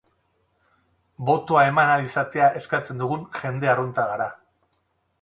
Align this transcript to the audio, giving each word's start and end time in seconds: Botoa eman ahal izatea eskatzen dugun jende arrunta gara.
Botoa 1.27 1.67
eman 1.73 1.91
ahal 1.93 2.07
izatea 2.07 2.49
eskatzen 2.63 3.05
dugun 3.05 3.31
jende 3.41 3.75
arrunta 3.75 4.11
gara. 4.15 4.31